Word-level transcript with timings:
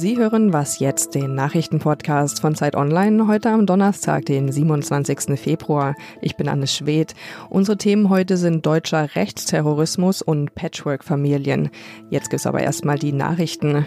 Sie 0.00 0.16
hören 0.16 0.52
Was 0.52 0.78
jetzt, 0.78 1.16
den 1.16 1.34
Nachrichtenpodcast 1.34 2.40
von 2.40 2.54
Zeit 2.54 2.76
Online, 2.76 3.26
heute 3.26 3.50
am 3.50 3.66
Donnerstag, 3.66 4.26
den 4.26 4.52
27. 4.52 5.36
Februar. 5.36 5.96
Ich 6.22 6.36
bin 6.36 6.48
Anne 6.48 6.68
Schwedt. 6.68 7.16
Unsere 7.50 7.76
Themen 7.78 8.08
heute 8.08 8.36
sind 8.36 8.64
deutscher 8.64 9.16
Rechtsterrorismus 9.16 10.22
und 10.22 10.54
Patchwork-Familien. 10.54 11.70
Jetzt 12.10 12.30
gibt's 12.30 12.46
aber 12.46 12.60
erstmal 12.60 12.96
die 12.96 13.10
Nachrichten. 13.10 13.86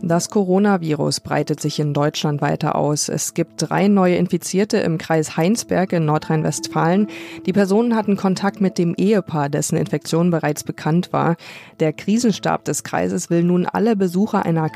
Das 0.00 0.30
Coronavirus 0.30 1.20
breitet 1.20 1.60
sich 1.60 1.78
in 1.78 1.92
Deutschland 1.92 2.40
weiter 2.40 2.74
aus. 2.74 3.10
Es 3.10 3.34
gibt 3.34 3.52
drei 3.58 3.88
neue 3.88 4.16
Infizierte 4.16 4.78
im 4.78 4.96
Kreis 4.96 5.36
Heinsberg 5.36 5.92
in 5.92 6.06
Nordrhein-Westfalen. 6.06 7.08
Die 7.44 7.52
Personen 7.52 7.94
hatten 7.94 8.16
Kontakt 8.16 8.62
mit 8.62 8.78
dem 8.78 8.94
Ehepaar, 8.94 9.50
dessen 9.50 9.76
Infektion 9.76 10.30
bereits 10.30 10.64
bekannt 10.64 11.12
war. 11.12 11.36
Der 11.78 11.92
Krisenstab 11.92 12.64
des 12.64 12.84
Kreises 12.84 13.28
will 13.28 13.42
nun 13.42 13.66
alle 13.66 13.96
Besucher 13.96 14.46
einer 14.46 14.70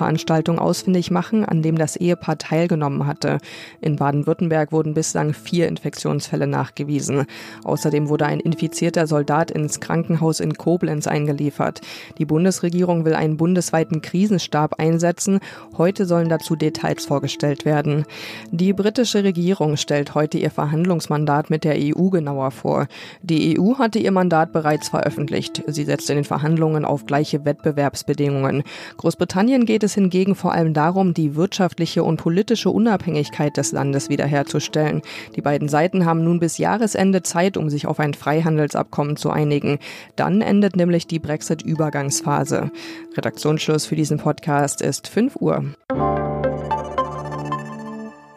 Karnevalsveranstaltung 0.00 0.58
ausfindig 0.58 1.10
machen, 1.10 1.44
an 1.44 1.62
dem 1.62 1.76
das 1.76 1.96
Ehepaar 1.96 2.38
teilgenommen 2.38 3.06
hatte. 3.06 3.38
In 3.80 3.96
Baden-Württemberg 3.96 4.72
wurden 4.72 4.94
bislang 4.94 5.34
vier 5.34 5.68
Infektionsfälle 5.68 6.46
nachgewiesen. 6.46 7.26
Außerdem 7.64 8.08
wurde 8.08 8.26
ein 8.26 8.40
infizierter 8.40 9.06
Soldat 9.06 9.50
ins 9.50 9.80
Krankenhaus 9.80 10.40
in 10.40 10.54
Koblenz 10.54 11.06
eingeliefert. 11.06 11.80
Die 12.18 12.24
Bundesregierung 12.24 13.04
will 13.04 13.14
einen 13.14 13.36
bundesweiten 13.36 14.00
Krisenstab 14.00 14.40
Stab 14.50 14.80
einsetzen. 14.80 15.38
Heute 15.76 16.06
sollen 16.06 16.28
dazu 16.28 16.56
Details 16.56 17.04
vorgestellt 17.04 17.64
werden. 17.64 18.04
Die 18.50 18.72
britische 18.72 19.22
Regierung 19.22 19.76
stellt 19.76 20.14
heute 20.14 20.38
ihr 20.38 20.50
Verhandlungsmandat 20.50 21.50
mit 21.50 21.64
der 21.64 21.76
EU 21.78 22.08
genauer 22.08 22.50
vor. 22.50 22.88
Die 23.22 23.58
EU 23.58 23.78
hatte 23.78 23.98
ihr 23.98 24.10
Mandat 24.10 24.52
bereits 24.52 24.88
veröffentlicht. 24.88 25.62
Sie 25.66 25.84
setzt 25.84 26.10
in 26.10 26.16
den 26.16 26.24
Verhandlungen 26.24 26.84
auf 26.84 27.06
gleiche 27.06 27.44
Wettbewerbsbedingungen. 27.44 28.64
Großbritannien 28.96 29.66
geht 29.66 29.84
es 29.84 29.89
hingegen 29.94 30.34
vor 30.34 30.52
allem 30.52 30.74
darum, 30.74 31.14
die 31.14 31.36
wirtschaftliche 31.36 32.02
und 32.02 32.16
politische 32.16 32.70
Unabhängigkeit 32.70 33.56
des 33.56 33.72
Landes 33.72 34.08
wiederherzustellen. 34.08 35.02
Die 35.36 35.42
beiden 35.42 35.68
Seiten 35.68 36.06
haben 36.06 36.24
nun 36.24 36.40
bis 36.40 36.58
Jahresende 36.58 37.22
Zeit, 37.22 37.56
um 37.56 37.70
sich 37.70 37.86
auf 37.86 38.00
ein 38.00 38.14
Freihandelsabkommen 38.14 39.16
zu 39.16 39.30
einigen. 39.30 39.78
Dann 40.16 40.40
endet 40.40 40.76
nämlich 40.76 41.06
die 41.06 41.18
Brexit-Übergangsphase. 41.18 42.70
Redaktionsschluss 43.16 43.86
für 43.86 43.96
diesen 43.96 44.18
Podcast 44.18 44.30
Podcast 44.30 44.80
ist 44.80 45.08
5 45.08 45.36
Uhr. 45.36 45.74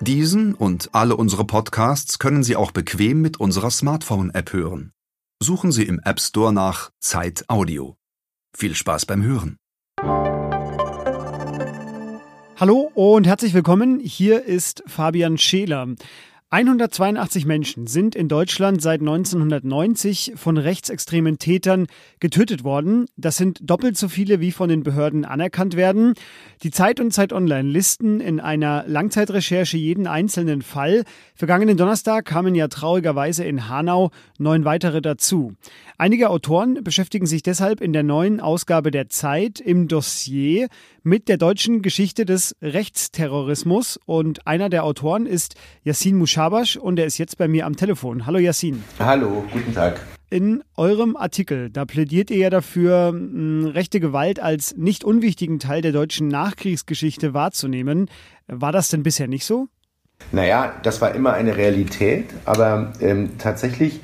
Diesen 0.02 0.54
und 0.54 0.90
alle 0.94 1.16
unsere 1.16 1.46
Podcasts 1.46 2.20
können 2.20 2.44
Sie 2.44 2.56
auch 2.56 2.72
bequem 2.72 3.22
mit 3.22 3.40
unserer 3.40 3.72
Smartphone-App 3.72 4.54
hören. 4.54 4.92
Suchen 5.42 5.72
Sie 5.72 5.84
im 5.84 6.00
App 6.04 6.20
Store 6.20 6.52
nach 6.52 6.92
Zeit 7.00 7.46
Audio. 7.48 7.96
Viel 8.56 8.76
Spaß 8.76 9.06
beim 9.06 9.24
Hören. 9.24 9.58
Hallo 12.56 12.92
und 12.94 13.26
herzlich 13.26 13.56
willkommen. 13.56 14.00
Hier 14.00 14.46
ist 14.46 14.84
Fabian 14.86 15.40
Scheler. 15.40 15.88
182 16.54 17.48
Menschen 17.48 17.88
sind 17.88 18.16
in 18.16 18.28
Deutschland 18.28 18.80
seit 18.80 19.00
1990 19.00 20.34
von 20.36 20.59
rechtsextremen 20.59 21.40
Tätern 21.40 21.88
getötet 22.20 22.64
worden. 22.64 23.08
Das 23.18 23.38
sind 23.38 23.58
doppelt 23.64 23.98
so 23.98 24.08
viele, 24.08 24.40
wie 24.40 24.52
von 24.52 24.70
den 24.70 24.84
Behörden 24.84 25.26
anerkannt 25.26 25.76
werden. 25.76 26.14
Die 26.62 26.70
Zeit 26.70 27.00
und 27.00 27.12
Zeit 27.12 27.34
Online 27.34 27.68
listen 27.68 28.20
in 28.20 28.40
einer 28.40 28.84
Langzeitrecherche 28.86 29.78
jeden 29.78 30.06
einzelnen 30.06 30.62
Fall. 30.62 31.06
Vergangenen 31.34 31.76
Donnerstag 31.76 32.26
kamen 32.26 32.54
ja 32.54 32.68
traurigerweise 32.68 33.44
in 33.44 33.68
Hanau 33.68 34.12
neun 34.38 34.64
weitere 34.64 35.02
dazu. 35.02 35.56
Einige 35.98 36.30
Autoren 36.30 36.84
beschäftigen 36.84 37.26
sich 37.26 37.42
deshalb 37.42 37.81
in 37.81 37.94
der 37.94 38.04
neuen 38.04 38.40
Ausgabe 38.40 38.92
der 38.92 39.09
Zeit 39.09 39.59
im 39.59 39.88
Dossier 39.88 40.68
mit 41.02 41.30
der 41.30 41.38
deutschen 41.38 41.81
Geschichte 41.81 42.26
des 42.26 42.56
Rechtsterrorismus. 42.62 44.00
Und 44.06 44.46
einer 44.46 44.70
der 44.70 44.84
Autoren 44.84 45.25
ist 45.25 45.56
Yassin 45.84 46.18
Mushabash 46.44 46.76
und 46.76 47.00
er 47.00 47.06
ist 47.06 47.18
jetzt 47.18 47.38
bei 47.38 47.48
mir 47.48 47.66
am 47.66 47.78
Telefon. 47.78 48.26
Hallo 48.26 48.38
Yassin. 48.38 48.84
Hallo, 49.00 49.46
guten 49.52 49.74
Tag. 49.74 50.02
In 50.30 50.62
eurem 50.76 51.16
Artikel, 51.16 51.70
da 51.70 51.86
plädiert 51.86 52.31
ihr 52.31 52.38
ja 52.38 52.50
dafür, 52.50 53.14
rechte 53.74 54.00
Gewalt 54.00 54.42
als 54.42 54.76
nicht 54.76 55.06
unwichtigen 55.06 55.59
Teil 55.59 55.82
der 55.82 55.92
deutschen 55.92 56.28
Nachkriegsgeschichte 56.28 57.34
wahrzunehmen. 57.34 58.09
War 58.48 58.72
das 58.74 58.90
denn 58.90 59.03
bisher 59.03 59.28
nicht 59.28 59.46
so? 59.46 59.68
Naja, 60.32 60.74
das 60.84 61.02
war 61.02 61.16
immer 61.16 61.34
eine 61.34 61.56
Realität, 61.56 62.26
aber 62.46 62.94
ähm, 63.00 63.38
tatsächlich 63.38 64.02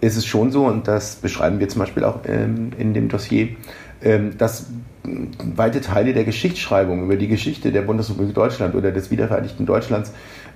ist 0.00 0.16
es 0.16 0.26
schon 0.26 0.50
so, 0.50 0.66
und 0.66 0.86
das 0.88 1.16
beschreiben 1.16 1.60
wir 1.60 1.68
zum 1.68 1.80
Beispiel 1.80 2.04
auch 2.04 2.20
ähm, 2.26 2.72
in 2.76 2.92
dem 2.92 3.08
Dossier, 3.08 3.56
ähm, 4.02 4.36
dass 4.36 4.66
weite 5.02 5.80
Teile 5.80 6.12
der 6.12 6.24
Geschichtsschreibung 6.24 7.04
über 7.04 7.16
die 7.16 7.28
Geschichte 7.28 7.72
der 7.72 7.82
Bundesrepublik 7.82 8.34
Deutschland 8.34 8.74
oder 8.74 8.92
des 8.92 9.10
wiedervereinigten 9.10 9.66
Deutschlands 9.66 10.12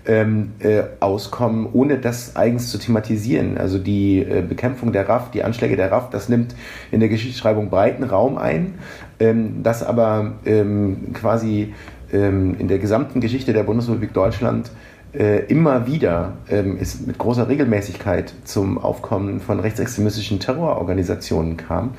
ähm, 0.06 0.52
äh, 0.58 0.82
auskommen, 1.00 1.66
ohne 1.72 1.98
das 1.98 2.36
eigens 2.36 2.70
zu 2.70 2.78
thematisieren. 2.78 3.56
Also 3.56 3.78
die 3.78 4.18
äh, 4.18 4.42
Bekämpfung 4.46 4.92
der 4.92 5.08
RAF, 5.08 5.30
die 5.30 5.42
Anschläge 5.42 5.76
der 5.76 5.90
RAF, 5.90 6.10
das 6.10 6.28
nimmt 6.28 6.54
in 6.90 7.00
der 7.00 7.08
Geschichtsschreibung 7.08 7.70
breiten 7.70 8.04
Raum 8.04 8.36
ein, 8.36 8.74
ähm, 9.18 9.62
das 9.62 9.82
aber 9.82 10.32
ähm, 10.44 11.12
quasi 11.14 11.72
ähm, 12.12 12.56
in 12.58 12.68
der 12.68 12.78
gesamten 12.78 13.20
Geschichte 13.20 13.52
der 13.52 13.62
Bundesrepublik 13.62 14.12
Deutschland 14.12 14.70
äh, 15.14 15.44
immer 15.46 15.86
wieder 15.86 16.32
ähm, 16.50 16.76
es 16.80 17.00
mit 17.06 17.18
großer 17.18 17.48
Regelmäßigkeit 17.48 18.34
zum 18.44 18.78
Aufkommen 18.78 19.40
von 19.40 19.60
rechtsextremistischen 19.60 20.40
Terrororganisationen 20.40 21.56
kam. 21.56 21.92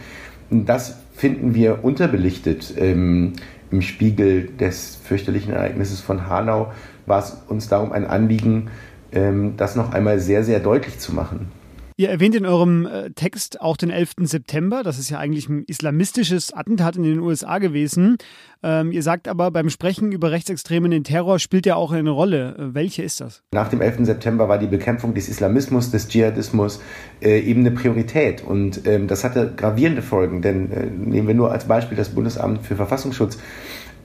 Das 0.50 1.00
finden 1.16 1.56
wir 1.56 1.84
unterbelichtet. 1.84 2.74
Ähm, 2.78 3.34
Im 3.72 3.82
Spiegel 3.82 4.50
des 4.60 4.98
fürchterlichen 5.04 5.54
Ereignisses 5.54 6.02
von 6.02 6.30
Hanau 6.30 6.72
war 7.06 7.20
es 7.20 7.38
uns 7.48 7.68
darum 7.68 7.92
ein 7.92 8.06
Anliegen, 8.06 8.70
ähm, 9.12 9.54
das 9.58 9.76
noch 9.76 9.92
einmal 9.94 10.20
sehr, 10.20 10.44
sehr 10.44 10.60
deutlich 10.60 11.00
zu 11.00 11.14
machen. 11.14 11.52
Ihr 11.98 12.10
erwähnt 12.10 12.36
in 12.36 12.46
eurem 12.46 12.86
äh, 12.86 13.12
Text 13.12 13.62
auch 13.62 13.78
den 13.78 13.90
11. 13.90 14.16
September. 14.24 14.84
Das 14.84 15.00
ist 15.00 15.10
ja 15.10 15.18
eigentlich 15.18 15.48
ein 15.48 15.64
islamistisches 15.64 16.52
Attentat 16.52 16.98
in 16.98 17.04
den 17.04 17.20
USA 17.20 17.58
gewesen. 17.60 18.18
Ähm, 18.64 18.92
ihr 18.92 19.02
sagt 19.02 19.30
aber, 19.30 19.50
beim 19.50 19.70
Sprechen 19.70 20.12
über 20.12 20.30
Rechtsextremen 20.32 20.92
den 20.92 21.06
Terror 21.06 21.40
spielt 21.40 21.66
ja 21.66 21.78
auch 21.78 21.94
eine 21.94 22.10
Rolle. 22.10 22.58
Äh, 22.58 22.74
welche 22.76 23.02
ist 23.02 23.22
das? 23.22 23.44
Nach 23.54 23.70
dem 23.70 23.80
11. 23.80 24.06
September 24.06 24.50
war 24.50 24.58
die 24.58 24.68
Bekämpfung 24.68 25.14
des 25.14 25.30
Islamismus, 25.30 25.90
des 25.90 26.10
Dschihadismus 26.10 26.82
äh, 27.22 27.40
eben 27.40 27.62
eine 27.62 27.72
Priorität. 27.72 28.44
Und 28.44 28.86
ähm, 28.86 29.08
das 29.08 29.24
hatte 29.24 29.54
gravierende 29.56 30.02
Folgen. 30.02 30.42
Denn 30.42 30.72
äh, 30.74 30.88
nehmen 30.88 31.30
wir 31.30 31.36
nur 31.36 31.54
als 31.54 31.64
Beispiel 31.64 31.98
das 31.98 32.10
Bundesamt 32.10 32.66
für 32.66 32.76
Verfassungsschutz 32.76 33.38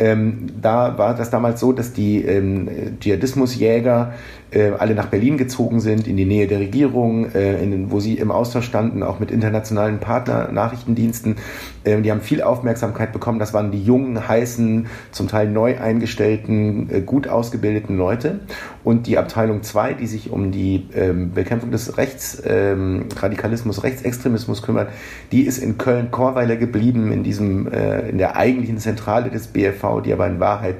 ähm, 0.00 0.46
da 0.60 0.96
war 0.96 1.14
das 1.14 1.28
damals 1.28 1.60
so, 1.60 1.72
dass 1.72 1.92
die 1.92 2.24
ähm, 2.24 2.96
Dschihadismusjäger 3.00 4.14
äh, 4.50 4.72
alle 4.78 4.94
nach 4.94 5.06
Berlin 5.06 5.38
gezogen 5.38 5.80
sind, 5.80 6.06
in 6.06 6.16
die 6.16 6.24
Nähe 6.24 6.46
der 6.46 6.60
Regierung, 6.60 7.32
äh, 7.34 7.62
in, 7.62 7.90
wo 7.90 8.00
sie 8.00 8.14
im 8.14 8.30
Austausch 8.30 8.66
standen, 8.66 9.02
auch 9.02 9.20
mit 9.20 9.30
internationalen 9.30 9.98
Partner, 9.98 10.50
Nachrichtendiensten. 10.52 11.36
Äh, 11.84 12.00
die 12.00 12.10
haben 12.10 12.20
viel 12.20 12.42
Aufmerksamkeit 12.42 13.12
bekommen. 13.12 13.38
Das 13.38 13.54
waren 13.54 13.70
die 13.70 13.82
jungen, 13.82 14.28
heißen, 14.28 14.86
zum 15.12 15.28
Teil 15.28 15.48
neu 15.48 15.78
eingestellten, 15.78 16.90
äh, 16.90 17.00
gut 17.00 17.28
ausgebildeten 17.28 17.96
Leute. 17.96 18.40
Und 18.82 19.06
die 19.06 19.18
Abteilung 19.18 19.62
2, 19.62 19.94
die 19.94 20.06
sich 20.06 20.30
um 20.30 20.50
die 20.50 20.88
ähm, 20.94 21.32
Bekämpfung 21.32 21.70
des 21.70 21.96
Rechtsradikalismus, 21.96 23.78
ähm, 23.78 23.82
Rechtsextremismus 23.82 24.62
kümmert, 24.62 24.90
die 25.32 25.42
ist 25.42 25.58
in 25.58 25.78
Köln-Korweiler 25.78 26.56
geblieben, 26.56 27.12
in 27.12 27.22
diesem, 27.22 27.70
äh, 27.72 28.08
in 28.08 28.18
der 28.18 28.36
eigentlichen 28.36 28.78
Zentrale 28.78 29.30
des 29.30 29.48
BFV 29.48 30.00
die 30.04 30.12
aber 30.12 30.26
in 30.26 30.40
Wahrheit 30.40 30.76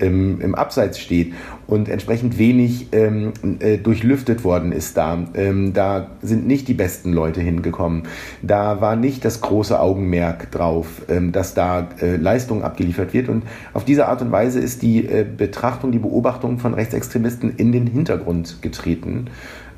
im, 0.00 0.40
im 0.40 0.54
Abseits 0.54 0.98
steht 0.98 1.34
und 1.66 1.88
entsprechend 1.88 2.38
wenig 2.38 2.88
ähm, 2.92 3.32
äh, 3.60 3.78
durchlüftet 3.78 4.44
worden 4.44 4.72
ist 4.72 4.96
da. 4.96 5.18
Ähm, 5.34 5.72
da 5.72 6.10
sind 6.20 6.46
nicht 6.46 6.68
die 6.68 6.74
besten 6.74 7.12
Leute 7.12 7.40
hingekommen. 7.40 8.02
Da 8.42 8.80
war 8.80 8.96
nicht 8.96 9.24
das 9.24 9.40
große 9.40 9.78
Augenmerk 9.78 10.50
drauf, 10.50 11.02
ähm, 11.08 11.32
dass 11.32 11.54
da 11.54 11.88
äh, 12.00 12.16
Leistung 12.16 12.64
abgeliefert 12.64 13.14
wird. 13.14 13.28
Und 13.28 13.44
auf 13.72 13.84
diese 13.84 14.08
Art 14.08 14.20
und 14.22 14.32
Weise 14.32 14.60
ist 14.60 14.82
die 14.82 15.06
äh, 15.06 15.24
Betrachtung, 15.24 15.92
die 15.92 15.98
Beobachtung 15.98 16.58
von 16.58 16.74
Rechtsextremisten 16.74 17.56
in 17.56 17.72
den 17.72 17.86
Hintergrund 17.86 18.62
getreten. 18.62 19.26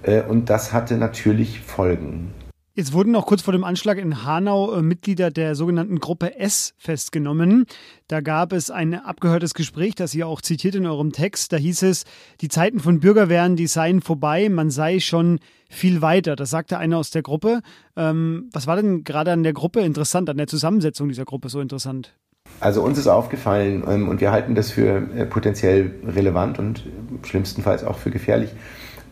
Äh, 0.03 0.23
und 0.23 0.51
das 0.51 0.73
hatte 0.73 0.97
natürlich 0.97 1.61
Folgen. 1.61 2.31
Jetzt 2.75 2.95
wurden 2.95 3.13
noch 3.13 3.27
kurz 3.27 3.43
vor 3.43 3.53
dem 3.53 3.65
Anschlag 3.65 3.99
in 3.99 4.25
Hanau 4.25 4.73
äh, 4.73 4.81
Mitglieder 4.81 5.31
der 5.31 5.55
sogenannten 5.55 5.99
Gruppe 5.99 6.39
S 6.39 6.73
festgenommen. 6.79 7.67
Da 8.09 8.23
gab 8.23 8.55
es 8.55 8.71
ein 8.71 8.95
abgehörtes 8.95 9.53
Gespräch, 9.53 9.95
das 9.95 10.15
ihr 10.15 10.27
auch 10.27 10.41
zitiert 10.41 10.75
in 10.77 10.87
eurem 10.87 11.13
Text. 11.13 11.53
Da 11.53 11.59
hieß 11.59 11.83
es, 11.83 12.05
die 12.41 12.49
Zeiten 12.49 12.81
von 12.81 13.01
Bürgerwehren, 13.01 13.57
die 13.57 13.67
seien 13.67 14.01
vorbei, 14.01 14.49
man 14.49 14.71
sei 14.71 15.01
schon 15.01 15.39
viel 15.69 16.01
weiter. 16.01 16.35
Das 16.35 16.49
sagte 16.49 16.79
einer 16.79 16.97
aus 16.97 17.11
der 17.11 17.21
Gruppe. 17.21 17.61
Ähm, 17.95 18.49
was 18.55 18.67
war 18.67 18.77
denn 18.77 19.05
gerade 19.05 19.33
an 19.33 19.43
der 19.43 19.53
Gruppe 19.53 19.81
interessant, 19.81 20.31
an 20.31 20.39
der 20.39 20.47
Zusammensetzung 20.47 21.11
dieser 21.11 21.27
Gruppe 21.27 21.51
so 21.51 21.61
interessant? 21.61 22.15
Also 22.59 22.81
uns 22.83 22.97
ist 22.97 23.07
aufgefallen 23.07 23.85
ähm, 23.87 24.09
und 24.09 24.23
wir 24.23 24.33
halten 24.33 24.55
das 24.55 24.71
für 24.71 25.11
äh, 25.15 25.27
potenziell 25.27 25.95
relevant 26.07 26.59
und 26.59 26.85
schlimmstenfalls 27.25 27.85
auch 27.85 27.99
für 27.99 28.11
gefährlich, 28.11 28.49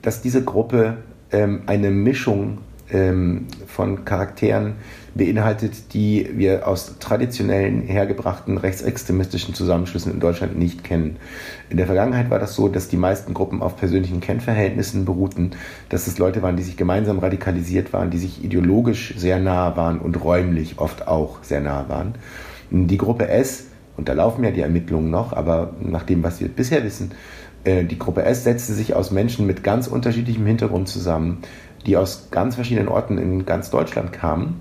dass 0.01 0.23
diese 0.23 0.43
Gruppe 0.43 0.97
ähm, 1.31 1.65
eine 1.67 1.91
Mischung 1.91 2.59
ähm, 2.93 3.47
von 3.67 4.05
Charakteren 4.05 4.75
beinhaltet, 5.15 5.93
die 5.93 6.31
wir 6.35 6.69
aus 6.69 6.99
traditionellen 6.99 7.83
hergebrachten 7.83 8.59
rechtsextremistischen 8.59 9.55
Zusammenschlüssen 9.55 10.13
in 10.13 10.21
Deutschland 10.21 10.59
nicht 10.59 10.85
kennen. 10.85 11.17
In 11.69 11.77
der 11.77 11.87
Vergangenheit 11.87 12.31
war 12.31 12.39
das 12.39 12.55
so, 12.55 12.69
dass 12.69 12.89
die 12.89 12.97
meisten 12.97 13.35
Gruppen 13.35 13.63
auf 13.63 13.77
persönlichen 13.77 14.21
Kennverhältnissen 14.21 15.05
beruhten, 15.05 15.53
dass 15.89 16.07
es 16.07 16.19
Leute 16.19 16.43
waren, 16.43 16.57
die 16.57 16.63
sich 16.63 16.77
gemeinsam 16.77 17.19
radikalisiert 17.19 17.93
waren, 17.93 18.11
die 18.11 18.19
sich 18.19 18.45
ideologisch 18.45 19.15
sehr 19.17 19.41
nah 19.41 19.77
waren 19.77 19.99
und 19.99 20.23
räumlich 20.23 20.79
oft 20.79 21.09
auch 21.09 21.43
sehr 21.43 21.61
nah 21.61 21.89
waren. 21.89 22.15
Die 22.71 22.99
Gruppe 22.99 23.29
S, 23.29 23.67
und 23.97 24.09
da 24.09 24.13
laufen 24.13 24.45
ja 24.45 24.53
die 24.53 24.61
Ermittlungen 24.61 25.11
noch, 25.11 25.33
aber 25.33 25.75
nach 25.81 26.05
dem, 26.05 26.23
was 26.23 26.41
wir 26.41 26.49
bisher 26.49 26.85
wissen, 26.85 27.11
äh, 27.65 27.85
die 27.85 27.99
Gruppe 27.99 28.23
S 28.23 28.45
setzte 28.45 28.73
sich 28.73 28.95
aus 28.95 29.11
Menschen 29.11 29.47
mit 29.47 29.63
ganz 29.63 29.87
unterschiedlichem 29.87 30.47
Hintergrund 30.47 30.89
zusammen, 30.89 31.39
die 31.87 31.97
aus 31.97 32.29
ganz 32.31 32.55
verschiedenen 32.55 32.89
Orten 32.89 33.19
in 33.19 33.47
ganz 33.47 33.71
Deutschland 33.71 34.13
kamen, 34.13 34.61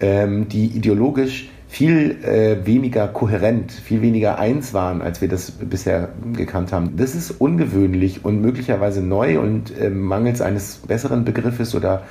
ähm, 0.00 0.48
die 0.48 0.66
ideologisch 0.66 1.48
viel 1.74 2.22
äh, 2.22 2.64
weniger 2.66 3.08
kohärent, 3.08 3.72
viel 3.72 4.00
weniger 4.00 4.38
eins 4.38 4.74
waren, 4.74 5.02
als 5.02 5.20
wir 5.20 5.28
das 5.28 5.50
bisher 5.50 6.10
gekannt 6.32 6.72
haben. 6.72 6.96
Das 6.96 7.16
ist 7.16 7.32
ungewöhnlich 7.32 8.24
und 8.24 8.40
möglicherweise 8.40 9.02
neu 9.02 9.40
und 9.40 9.76
äh, 9.76 9.90
mangels 9.90 10.40
eines 10.40 10.76
besseren 10.76 11.24
Begriffes 11.24 11.74
oder 11.74 12.04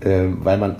äh, 0.00 0.24
weil 0.42 0.56
man 0.56 0.76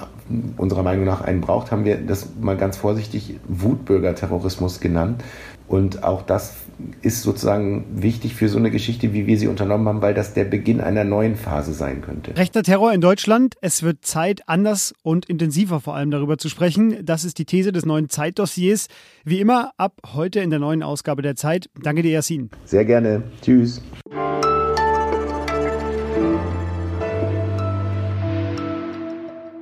unserer 0.57 0.83
Meinung 0.83 1.05
nach 1.05 1.21
einen 1.21 1.43
braucht, 1.43 1.71
haben 1.71 1.85
wir 1.85 1.99
das 1.99 2.29
mal 2.41 2.57
ganz 2.57 2.79
vorsichtig 2.79 3.39
Wutbürgerterrorismus 3.47 4.81
genannt. 4.81 5.23
Und 5.71 6.03
auch 6.03 6.23
das 6.23 6.57
ist 7.01 7.23
sozusagen 7.23 7.85
wichtig 7.93 8.35
für 8.35 8.49
so 8.49 8.59
eine 8.59 8.73
Geschichte, 8.73 9.13
wie 9.13 9.29
wir 9.29 9.39
sie 9.39 9.47
unternommen 9.47 9.87
haben, 9.87 10.03
weil 10.03 10.15
das 10.15 10.35
der 10.35 10.45
Beginn 10.45 10.81
einer 10.81 11.05
neuen 11.05 11.37
Phase 11.37 11.73
sein 11.75 12.01
könnte. 12.01 12.37
Rechter 12.37 12.65
Terror 12.65 12.93
in 12.93 13.01
Deutschland. 13.01 13.55
Es 13.61 13.85
wird 13.85 14.05
Zeit, 14.05 14.49
anders 14.49 14.93
und 15.05 15.27
intensiver 15.27 15.79
vor 15.79 15.95
allem 15.95 16.11
darüber 16.11 16.39
zu 16.39 16.49
sprechen. 16.49 17.05
Das 17.05 17.23
ist 17.23 17.39
die 17.39 17.45
These 17.45 17.71
des 17.71 17.87
neuen 17.87 18.09
Zeitdossiers. 18.09 18.89
Wie 19.25 19.39
immer 19.39 19.71
ab 19.77 19.93
heute 20.13 20.41
in 20.41 20.51
der 20.51 20.59
neuen 20.59 20.83
Ausgabe 20.83 21.23
der 21.23 21.37
Zeit. 21.37 21.71
Danke 21.81 22.03
dir, 22.03 22.11
Yassin. 22.11 22.51
Sehr 22.65 22.85
gerne. 22.85 23.23
Tschüss. 23.41 23.81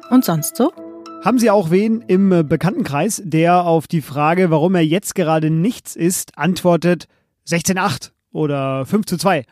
Und 0.09 0.25
sonst 0.25 0.57
so? 0.57 0.73
Haben 1.29 1.39
Sie 1.39 1.51
auch 1.51 1.71
wen 1.71 2.01
im 2.01 2.33
äh, 2.33 2.43
Bekanntenkreis, 2.43 3.21
der 3.23 3.67
auf 3.67 3.87
die 3.87 4.01
Frage, 4.01 4.49
warum 4.49 4.75
er 4.75 4.81
jetzt 4.81 5.15
gerade 5.15 5.51
nichts 5.51 5.95
ist, 5.95 6.39
antwortet 6.39 7.07
16,8 7.47 8.13
oder 8.33 8.87
5 8.87 9.05
zu 9.05 9.19
2? 9.19 9.45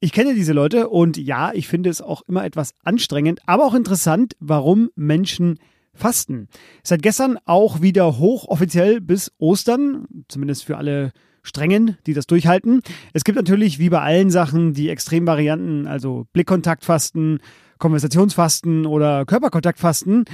Ich 0.00 0.10
kenne 0.10 0.34
diese 0.34 0.52
Leute 0.52 0.88
und 0.88 1.16
ja, 1.16 1.52
ich 1.54 1.68
finde 1.68 1.90
es 1.90 2.02
auch 2.02 2.22
immer 2.22 2.44
etwas 2.44 2.74
anstrengend, 2.82 3.38
aber 3.46 3.66
auch 3.66 3.74
interessant, 3.74 4.34
warum 4.40 4.90
Menschen 4.96 5.60
fasten. 5.94 6.48
Seit 6.82 7.02
gestern 7.02 7.38
auch 7.44 7.80
wieder 7.80 8.18
hochoffiziell 8.18 9.00
bis 9.00 9.30
Ostern, 9.38 10.08
zumindest 10.26 10.64
für 10.64 10.76
alle 10.76 11.12
Strengen, 11.44 11.98
die 12.08 12.14
das 12.14 12.26
durchhalten. 12.26 12.80
Es 13.12 13.22
gibt 13.22 13.36
natürlich 13.36 13.78
wie 13.78 13.90
bei 13.90 14.00
allen 14.00 14.32
Sachen 14.32 14.72
die 14.72 14.88
Extremvarianten, 14.88 15.86
also 15.86 16.26
Blickkontaktfasten, 16.32 17.38
Konversationsfasten 17.78 18.86
oder 18.86 19.24
Körperkontaktfasten. 19.24 20.24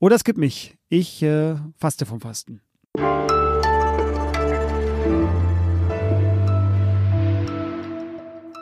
Oder 0.00 0.14
es 0.14 0.24
gibt 0.24 0.38
mich. 0.38 0.76
Ich 0.88 1.22
äh, 1.22 1.56
faste 1.76 2.06
vom 2.06 2.20
Fasten. 2.20 2.60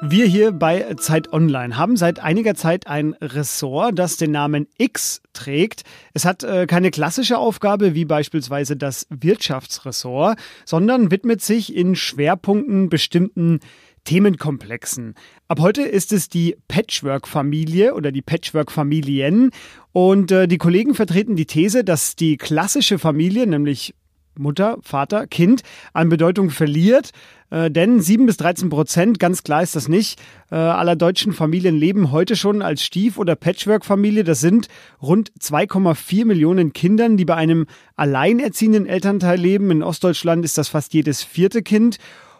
Wir 0.02 0.26
hier 0.26 0.52
bei 0.52 0.94
Zeit 0.94 1.32
Online 1.32 1.76
haben 1.76 1.96
seit 1.96 2.20
einiger 2.20 2.54
Zeit 2.54 2.86
ein 2.86 3.14
Ressort, 3.20 3.98
das 3.98 4.16
den 4.16 4.30
Namen 4.30 4.66
X 4.78 5.20
trägt. 5.32 5.82
Es 6.14 6.24
hat 6.24 6.42
äh, 6.42 6.66
keine 6.66 6.90
klassische 6.90 7.38
Aufgabe 7.38 7.94
wie 7.94 8.04
beispielsweise 8.04 8.76
das 8.76 9.06
Wirtschaftsressort, 9.10 10.38
sondern 10.64 11.10
widmet 11.10 11.42
sich 11.42 11.74
in 11.74 11.96
Schwerpunkten 11.96 12.88
bestimmten 12.88 13.60
Themenkomplexen. 14.06 15.14
Ab 15.48 15.60
heute 15.60 15.82
ist 15.82 16.12
es 16.12 16.30
die 16.30 16.56
Patchwork-Familie 16.68 17.94
oder 17.94 18.10
die 18.12 18.22
Patchwork-Familien. 18.22 19.50
Und 19.92 20.32
äh, 20.32 20.48
die 20.48 20.56
Kollegen 20.58 20.94
vertreten 20.94 21.36
die 21.36 21.44
These, 21.44 21.84
dass 21.84 22.16
die 22.16 22.38
klassische 22.38 22.98
Familie, 22.98 23.46
nämlich 23.46 23.94
Mutter, 24.38 24.78
Vater, 24.82 25.26
Kind, 25.26 25.62
an 25.92 26.08
Bedeutung 26.08 26.50
verliert. 26.50 27.10
Äh, 27.50 27.70
denn 27.70 28.00
7 28.00 28.26
bis 28.26 28.36
13 28.36 28.70
Prozent, 28.70 29.18
ganz 29.18 29.42
klar 29.42 29.62
ist 29.62 29.76
das 29.76 29.88
nicht, 29.88 30.20
äh, 30.50 30.56
aller 30.56 30.96
deutschen 30.96 31.32
Familien 31.32 31.76
leben 31.76 32.12
heute 32.12 32.36
schon 32.36 32.62
als 32.62 32.82
Stief- 32.82 33.18
oder 33.18 33.36
Patchwork-Familie. 33.36 34.24
Das 34.24 34.40
sind 34.40 34.68
rund 35.00 35.32
2,4 35.40 36.24
Millionen 36.24 36.72
Kindern, 36.72 37.16
die 37.16 37.24
bei 37.24 37.34
einem 37.34 37.66
alleinerziehenden 37.96 38.86
Elternteil 38.86 39.38
leben. 39.38 39.70
In 39.70 39.82
Ostdeutschland 39.82 40.44
ist 40.44 40.58
das 40.58 40.68
fast 40.68 40.94
jedes 40.94 41.22
vierte 41.22 41.62
Kind. 41.62 41.98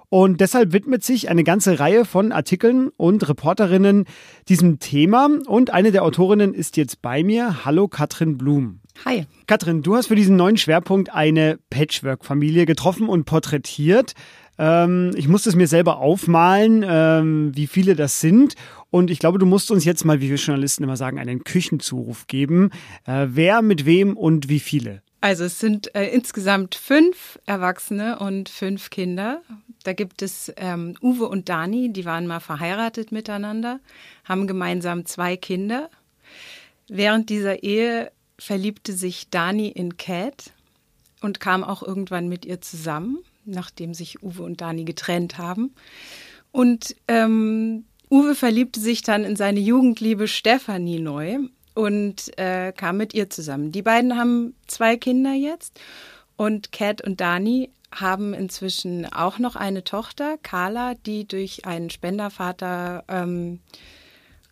Und 0.08 0.40
deshalb 0.40 0.72
widmet 0.72 1.04
sich 1.04 1.28
eine 1.28 1.44
ganze 1.44 1.80
Reihe 1.80 2.04
von 2.04 2.32
Artikeln 2.32 2.90
und 2.96 3.28
Reporterinnen 3.28 4.04
diesem 4.48 4.78
Thema. 4.78 5.28
Und 5.46 5.72
eine 5.72 5.90
der 5.90 6.04
Autorinnen 6.04 6.54
ist 6.54 6.76
jetzt 6.76 7.02
bei 7.02 7.22
mir. 7.24 7.64
Hallo 7.64 7.88
Katrin 7.88 8.38
Blum. 8.38 8.80
Hi. 9.04 9.26
Katrin, 9.46 9.82
du 9.82 9.96
hast 9.96 10.06
für 10.06 10.14
diesen 10.14 10.36
neuen 10.36 10.56
Schwerpunkt 10.56 11.12
eine 11.12 11.58
Patchwork-Familie 11.70 12.66
getroffen 12.66 13.08
und 13.08 13.24
porträtiert. 13.24 14.14
Ähm, 14.58 15.10
ich 15.16 15.28
musste 15.28 15.50
es 15.50 15.56
mir 15.56 15.66
selber 15.66 15.98
aufmalen, 15.98 16.84
ähm, 16.88 17.52
wie 17.54 17.66
viele 17.66 17.94
das 17.94 18.20
sind. 18.20 18.54
Und 18.90 19.10
ich 19.10 19.18
glaube, 19.18 19.38
du 19.38 19.46
musst 19.46 19.70
uns 19.70 19.84
jetzt 19.84 20.04
mal, 20.04 20.20
wie 20.20 20.30
wir 20.30 20.36
Journalisten 20.36 20.84
immer 20.84 20.96
sagen, 20.96 21.18
einen 21.18 21.44
Küchenzuruf 21.44 22.26
geben. 22.26 22.70
Äh, 23.04 23.26
wer 23.30 23.60
mit 23.60 23.84
wem 23.84 24.16
und 24.16 24.48
wie 24.48 24.60
viele? 24.60 25.02
Also 25.26 25.42
es 25.42 25.58
sind 25.58 25.92
äh, 25.96 26.06
insgesamt 26.06 26.76
fünf 26.76 27.40
Erwachsene 27.46 28.20
und 28.20 28.48
fünf 28.48 28.90
Kinder. 28.90 29.42
Da 29.82 29.92
gibt 29.92 30.22
es 30.22 30.52
ähm, 30.56 30.94
Uwe 31.02 31.26
und 31.26 31.48
Dani, 31.48 31.92
die 31.92 32.04
waren 32.04 32.28
mal 32.28 32.38
verheiratet 32.38 33.10
miteinander, 33.10 33.80
haben 34.22 34.46
gemeinsam 34.46 35.04
zwei 35.04 35.36
Kinder. 35.36 35.90
Während 36.86 37.28
dieser 37.28 37.64
Ehe 37.64 38.12
verliebte 38.38 38.92
sich 38.92 39.28
Dani 39.28 39.66
in 39.66 39.96
Cat 39.96 40.52
und 41.22 41.40
kam 41.40 41.64
auch 41.64 41.82
irgendwann 41.82 42.28
mit 42.28 42.44
ihr 42.44 42.60
zusammen, 42.60 43.18
nachdem 43.44 43.94
sich 43.94 44.22
Uwe 44.22 44.44
und 44.44 44.60
Dani 44.60 44.84
getrennt 44.84 45.38
haben. 45.38 45.74
Und 46.52 46.94
ähm, 47.08 47.84
Uwe 48.12 48.36
verliebte 48.36 48.78
sich 48.78 49.02
dann 49.02 49.24
in 49.24 49.34
seine 49.34 49.58
Jugendliebe 49.58 50.28
Stefanie 50.28 51.00
neu 51.00 51.48
und 51.76 52.36
äh, 52.38 52.72
kam 52.72 52.96
mit 52.96 53.14
ihr 53.14 53.30
zusammen. 53.30 53.70
Die 53.70 53.82
beiden 53.82 54.16
haben 54.16 54.54
zwei 54.66 54.96
Kinder 54.96 55.34
jetzt 55.34 55.78
und 56.36 56.72
Kat 56.72 57.02
und 57.02 57.20
Dani 57.20 57.70
haben 57.92 58.34
inzwischen 58.34 59.06
auch 59.12 59.38
noch 59.38 59.56
eine 59.56 59.84
Tochter, 59.84 60.38
Carla, 60.42 60.94
die 60.94 61.28
durch 61.28 61.66
einen 61.66 61.90
Spendervater 61.90 63.04
ähm, 63.08 63.60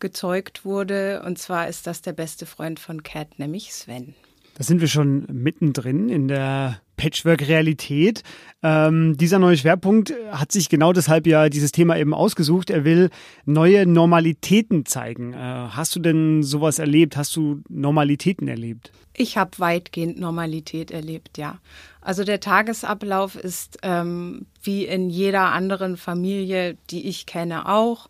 gezeugt 0.00 0.64
wurde. 0.64 1.22
Und 1.24 1.38
zwar 1.38 1.68
ist 1.68 1.86
das 1.86 2.02
der 2.02 2.12
beste 2.12 2.46
Freund 2.46 2.78
von 2.78 3.02
Kat, 3.02 3.38
nämlich 3.38 3.72
Sven. 3.72 4.14
Da 4.56 4.62
sind 4.62 4.80
wir 4.80 4.88
schon 4.88 5.26
mittendrin 5.32 6.10
in 6.10 6.28
der 6.28 6.80
Patchwork-Realität. 6.96 8.22
Ähm, 8.62 9.16
dieser 9.16 9.38
neue 9.38 9.56
Schwerpunkt 9.56 10.14
hat 10.30 10.52
sich 10.52 10.68
genau 10.68 10.92
deshalb 10.92 11.26
ja 11.26 11.48
dieses 11.48 11.72
Thema 11.72 11.96
eben 11.96 12.14
ausgesucht. 12.14 12.70
Er 12.70 12.84
will 12.84 13.10
neue 13.44 13.86
Normalitäten 13.86 14.86
zeigen. 14.86 15.32
Äh, 15.32 15.36
hast 15.36 15.94
du 15.96 16.00
denn 16.00 16.42
sowas 16.42 16.78
erlebt? 16.78 17.16
Hast 17.16 17.36
du 17.36 17.62
Normalitäten 17.68 18.48
erlebt? 18.48 18.92
Ich 19.16 19.36
habe 19.36 19.58
weitgehend 19.58 20.18
Normalität 20.18 20.90
erlebt, 20.90 21.38
ja. 21.38 21.58
Also 22.00 22.24
der 22.24 22.40
Tagesablauf 22.40 23.36
ist 23.36 23.78
ähm, 23.82 24.46
wie 24.62 24.84
in 24.84 25.08
jeder 25.08 25.52
anderen 25.52 25.96
Familie, 25.96 26.76
die 26.90 27.08
ich 27.08 27.24
kenne, 27.24 27.68
auch. 27.68 28.08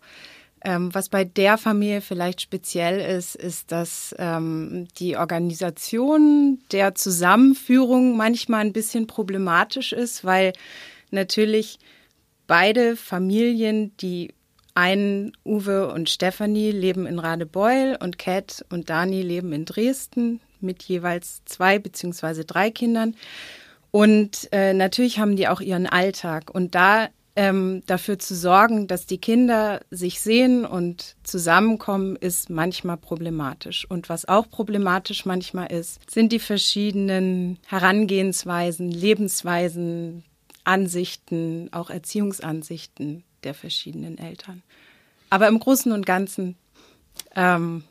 Ähm, 0.65 0.93
was 0.93 1.09
bei 1.09 1.23
der 1.23 1.57
Familie 1.59 2.01
vielleicht 2.01 2.41
speziell 2.41 2.99
ist, 2.99 3.35
ist, 3.35 3.71
dass 3.71 4.15
ähm, 4.17 4.87
die 4.97 5.15
Organisation 5.15 6.59
der 6.71 6.95
Zusammenführung 6.95 8.17
manchmal 8.17 8.61
ein 8.61 8.73
bisschen 8.73 9.05
problematisch 9.05 9.93
ist, 9.93 10.25
weil 10.25 10.53
natürlich 11.11 11.77
beide 12.47 12.95
Familien, 12.95 13.95
die 13.97 14.33
einen 14.73 15.33
Uwe 15.45 15.91
und 15.93 16.09
Stefanie 16.09 16.71
leben 16.71 17.05
in 17.05 17.19
Radebeul 17.19 17.97
und 18.01 18.17
Kat 18.17 18.65
und 18.69 18.89
Dani 18.89 19.21
leben 19.21 19.53
in 19.53 19.65
Dresden 19.65 20.41
mit 20.59 20.83
jeweils 20.83 21.43
zwei 21.45 21.79
beziehungsweise 21.79 22.43
drei 22.43 22.71
Kindern. 22.71 23.15
Und 23.91 24.49
äh, 24.51 24.73
natürlich 24.73 25.19
haben 25.19 25.37
die 25.37 25.47
auch 25.47 25.61
ihren 25.61 25.87
Alltag. 25.87 26.49
Und 26.53 26.75
da 26.75 27.07
ähm, 27.35 27.83
dafür 27.85 28.17
zu 28.17 28.33
sorgen, 28.35 28.87
dass 28.87 29.05
die 29.05 29.17
Kinder 29.17 29.81
sich 29.91 30.21
sehen 30.21 30.65
und 30.65 31.15
zusammenkommen, 31.23 32.15
ist 32.15 32.49
manchmal 32.49 32.97
problematisch. 32.97 33.85
Und 33.89 34.07
was 34.07 34.27
auch 34.27 34.49
problematisch 34.49 35.25
manchmal 35.25 35.71
ist, 35.71 35.99
sind 36.09 36.31
die 36.31 36.39
verschiedenen 36.39 37.59
Herangehensweisen, 37.67 38.89
Lebensweisen, 38.89 40.23
Ansichten, 40.63 41.69
auch 41.73 41.89
Erziehungsansichten 41.89 43.23
der 43.43 43.53
verschiedenen 43.53 44.17
Eltern. 44.17 44.63
Aber 45.29 45.47
im 45.47 45.59
Großen 45.59 45.91
und 45.91 46.05
Ganzen 46.05 46.55
ähm, 47.35 47.83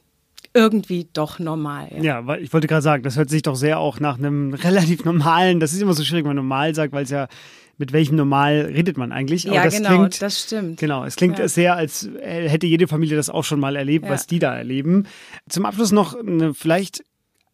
irgendwie 0.55 1.09
doch 1.13 1.39
normal. 1.39 1.89
Ja, 1.97 2.03
ja 2.03 2.27
weil 2.27 2.43
ich 2.43 2.53
wollte 2.53 2.67
gerade 2.67 2.83
sagen, 2.83 3.03
das 3.03 3.17
hört 3.17 3.29
sich 3.29 3.43
doch 3.43 3.57
sehr 3.57 3.79
auch 3.79 4.01
nach 4.01 4.19
einem 4.19 4.55
relativ 4.55 5.05
normalen, 5.05 5.61
das 5.61 5.73
ist 5.73 5.83
immer 5.83 5.95
so 5.95 6.05
schwierig, 6.05 6.25
wenn 6.25 6.31
man 6.31 6.37
normal 6.37 6.75
sagt, 6.75 6.93
weil 6.93 7.05
es 7.05 7.11
ja 7.11 7.29
mit 7.77 7.93
welchem 7.93 8.17
Normal 8.17 8.71
redet 8.73 8.97
man 8.97 9.11
eigentlich? 9.11 9.49
Aber 9.49 9.57
ja, 9.57 9.65
das 9.65 9.77
genau, 9.77 9.89
klingt, 9.89 10.23
das 10.23 10.43
stimmt. 10.43 10.79
Genau, 10.79 11.05
es 11.05 11.17
klingt 11.17 11.41
ja. 11.41 11.49
sehr, 11.49 11.75
als 11.75 12.09
hätte 12.23 12.69
jede 12.69 12.87
Familie 12.87 13.17
das 13.17 13.31
auch 13.31 13.43
schon 13.43 13.59
mal 13.59 13.75
erlebt, 13.75 14.05
ja. 14.05 14.13
was 14.13 14.29
die 14.29 14.39
da 14.39 14.55
erleben. 14.57 15.09
Zum 15.49 15.67
Abschluss 15.67 15.91
noch 15.91 16.15
eine 16.15 16.55
vielleicht 16.55 17.03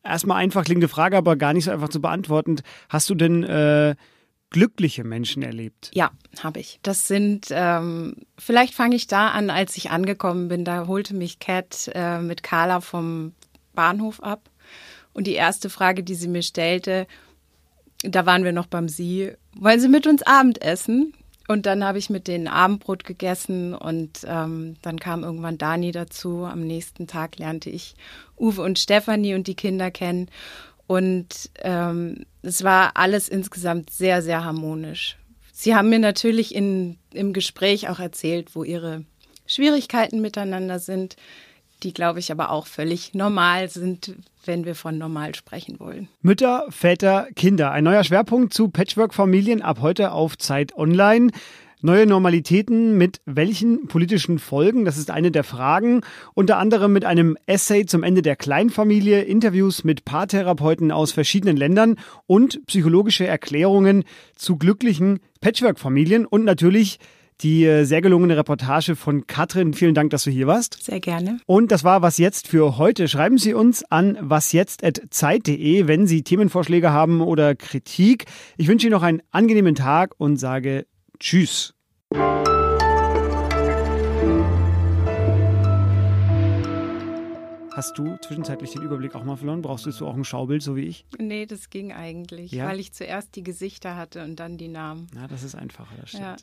erstmal 0.04 0.38
einfach 0.38 0.64
klingende 0.64 0.88
Frage, 0.88 1.16
aber 1.16 1.36
gar 1.36 1.54
nicht 1.54 1.64
so 1.64 1.70
einfach 1.70 1.88
zu 1.88 2.00
beantworten. 2.00 2.56
Hast 2.88 3.08
du 3.08 3.14
denn 3.14 3.44
äh, 3.44 3.94
glückliche 4.50 5.04
Menschen 5.04 5.42
erlebt? 5.42 5.90
Ja, 5.94 6.10
habe 6.42 6.60
ich. 6.60 6.78
Das 6.82 7.06
sind, 7.08 7.46
ähm, 7.50 8.16
vielleicht 8.36 8.74
fange 8.74 8.96
ich 8.96 9.06
da 9.06 9.28
an, 9.28 9.48
als 9.50 9.76
ich 9.76 9.90
angekommen 9.90 10.48
bin. 10.48 10.64
Da 10.64 10.86
holte 10.86 11.14
mich 11.14 11.38
Cat 11.38 11.90
äh, 11.94 12.20
mit 12.20 12.42
Carla 12.42 12.80
vom 12.80 13.32
Bahnhof 13.74 14.22
ab. 14.22 14.50
Und 15.12 15.26
die 15.26 15.34
erste 15.34 15.70
Frage, 15.70 16.02
die 16.02 16.14
sie 16.14 16.28
mir 16.28 16.42
stellte, 16.42 17.06
da 18.02 18.26
waren 18.26 18.44
wir 18.44 18.52
noch 18.52 18.66
beim 18.66 18.88
Sie, 18.88 19.32
wollen 19.56 19.80
Sie 19.80 19.88
mit 19.88 20.06
uns 20.06 20.22
Abendessen? 20.22 21.14
Und 21.48 21.66
dann 21.66 21.84
habe 21.84 21.98
ich 21.98 22.10
mit 22.10 22.28
denen 22.28 22.46
Abendbrot 22.46 23.02
gegessen 23.02 23.74
und 23.74 24.20
ähm, 24.24 24.76
dann 24.82 25.00
kam 25.00 25.24
irgendwann 25.24 25.58
Dani 25.58 25.90
dazu. 25.90 26.44
Am 26.44 26.60
nächsten 26.60 27.08
Tag 27.08 27.38
lernte 27.38 27.70
ich 27.70 27.96
Uwe 28.38 28.62
und 28.62 28.78
Stefanie 28.78 29.34
und 29.34 29.48
die 29.48 29.56
Kinder 29.56 29.90
kennen. 29.90 30.30
Und 30.90 31.50
ähm, 31.62 32.26
es 32.42 32.64
war 32.64 32.96
alles 32.96 33.28
insgesamt 33.28 33.90
sehr, 33.90 34.22
sehr 34.22 34.44
harmonisch. 34.44 35.16
Sie 35.52 35.76
haben 35.76 35.88
mir 35.88 36.00
natürlich 36.00 36.52
in, 36.52 36.98
im 37.12 37.32
Gespräch 37.32 37.88
auch 37.88 38.00
erzählt, 38.00 38.56
wo 38.56 38.64
ihre 38.64 39.04
Schwierigkeiten 39.46 40.20
miteinander 40.20 40.80
sind, 40.80 41.14
die, 41.84 41.94
glaube 41.94 42.18
ich, 42.18 42.32
aber 42.32 42.50
auch 42.50 42.66
völlig 42.66 43.14
normal 43.14 43.70
sind, 43.70 44.16
wenn 44.44 44.64
wir 44.64 44.74
von 44.74 44.98
normal 44.98 45.36
sprechen 45.36 45.78
wollen. 45.78 46.08
Mütter, 46.22 46.66
Väter, 46.70 47.28
Kinder. 47.36 47.70
Ein 47.70 47.84
neuer 47.84 48.02
Schwerpunkt 48.02 48.52
zu 48.52 48.66
Patchwork-Familien 48.66 49.62
ab 49.62 49.82
heute 49.82 50.10
auf 50.10 50.38
Zeit 50.38 50.74
Online. 50.76 51.30
Neue 51.82 52.06
Normalitäten 52.06 52.98
mit 52.98 53.22
welchen 53.24 53.88
politischen 53.88 54.38
Folgen? 54.38 54.84
Das 54.84 54.98
ist 54.98 55.10
eine 55.10 55.30
der 55.30 55.44
Fragen. 55.44 56.02
Unter 56.34 56.58
anderem 56.58 56.92
mit 56.92 57.06
einem 57.06 57.38
Essay 57.46 57.86
zum 57.86 58.02
Ende 58.02 58.20
der 58.20 58.36
Kleinfamilie, 58.36 59.22
Interviews 59.22 59.82
mit 59.82 60.04
Paartherapeuten 60.04 60.92
aus 60.92 61.12
verschiedenen 61.12 61.56
Ländern 61.56 61.96
und 62.26 62.66
psychologische 62.66 63.26
Erklärungen 63.26 64.04
zu 64.36 64.58
glücklichen 64.58 65.20
Patchwork-Familien 65.40 66.26
und 66.26 66.44
natürlich 66.44 66.98
die 67.40 67.64
äh, 67.64 67.84
sehr 67.84 68.02
gelungene 68.02 68.36
Reportage 68.36 68.94
von 68.94 69.26
Katrin. 69.26 69.72
Vielen 69.72 69.94
Dank, 69.94 70.10
dass 70.10 70.24
du 70.24 70.30
hier 70.30 70.46
warst. 70.46 70.82
Sehr 70.82 71.00
gerne. 71.00 71.38
Und 71.46 71.72
das 71.72 71.82
war 71.82 72.02
was 72.02 72.18
jetzt 72.18 72.46
für 72.46 72.76
heute. 72.76 73.08
Schreiben 73.08 73.38
Sie 73.38 73.54
uns 73.54 73.84
an 73.90 74.18
wasjetzt@zeit.de, 74.20 75.86
wenn 75.86 76.06
Sie 76.06 76.24
Themenvorschläge 76.24 76.92
haben 76.92 77.22
oder 77.22 77.54
Kritik. 77.54 78.26
Ich 78.58 78.68
wünsche 78.68 78.86
Ihnen 78.86 78.92
noch 78.92 79.02
einen 79.02 79.22
angenehmen 79.30 79.74
Tag 79.74 80.14
und 80.18 80.36
sage 80.36 80.84
Tschüss. 81.20 81.74
Hast 87.76 87.98
du 87.98 88.16
zwischenzeitlich 88.22 88.72
den 88.72 88.82
Überblick 88.82 89.14
auch 89.14 89.24
mal 89.24 89.36
verloren? 89.36 89.60
Brauchst 89.60 89.84
du 89.84 90.06
auch 90.06 90.14
ein 90.14 90.24
Schaubild, 90.24 90.62
so 90.62 90.76
wie 90.76 90.86
ich? 90.86 91.04
Nee, 91.18 91.44
das 91.44 91.68
ging 91.68 91.92
eigentlich, 91.92 92.52
ja? 92.52 92.66
weil 92.68 92.80
ich 92.80 92.94
zuerst 92.94 93.36
die 93.36 93.42
Gesichter 93.42 93.96
hatte 93.96 94.24
und 94.24 94.36
dann 94.36 94.56
die 94.56 94.68
Namen. 94.68 95.08
Ja, 95.14 95.28
das 95.28 95.42
ist 95.42 95.54
einfacher, 95.54 95.94
das 96.00 96.08
stimmt. 96.08 96.24
Ja. 96.24 96.36